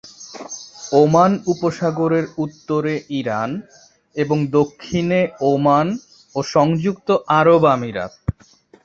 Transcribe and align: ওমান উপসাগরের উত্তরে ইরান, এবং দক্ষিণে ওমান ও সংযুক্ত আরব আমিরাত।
ওমান 0.93 1.31
উপসাগরের 1.53 2.25
উত্তরে 2.37 2.93
ইরান, 3.19 3.51
এবং 4.15 4.37
দক্ষিণে 4.57 5.21
ওমান 5.51 5.87
ও 6.35 6.39
সংযুক্ত 6.53 7.09
আরব 7.39 7.61
আমিরাত। 7.75 8.13